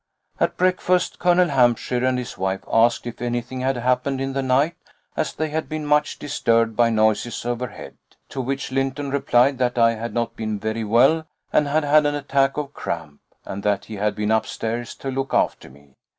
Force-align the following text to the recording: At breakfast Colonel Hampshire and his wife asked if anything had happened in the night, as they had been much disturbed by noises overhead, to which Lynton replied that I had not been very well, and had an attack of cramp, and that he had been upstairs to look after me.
At 0.39 0.57
breakfast 0.57 1.19
Colonel 1.19 1.49
Hampshire 1.49 2.03
and 2.03 2.17
his 2.17 2.35
wife 2.35 2.63
asked 2.73 3.05
if 3.05 3.21
anything 3.21 3.59
had 3.61 3.77
happened 3.77 4.19
in 4.19 4.33
the 4.33 4.41
night, 4.41 4.73
as 5.15 5.31
they 5.31 5.49
had 5.49 5.69
been 5.69 5.85
much 5.85 6.17
disturbed 6.17 6.75
by 6.75 6.89
noises 6.89 7.45
overhead, 7.45 7.97
to 8.29 8.41
which 8.41 8.71
Lynton 8.71 9.11
replied 9.11 9.59
that 9.59 9.77
I 9.77 9.93
had 9.93 10.15
not 10.15 10.35
been 10.35 10.57
very 10.59 10.83
well, 10.83 11.27
and 11.53 11.67
had 11.67 11.85
an 11.85 12.15
attack 12.15 12.57
of 12.57 12.73
cramp, 12.73 13.19
and 13.45 13.61
that 13.61 13.85
he 13.85 13.97
had 13.97 14.15
been 14.15 14.31
upstairs 14.31 14.95
to 14.95 15.11
look 15.11 15.35
after 15.35 15.69
me. 15.69 15.93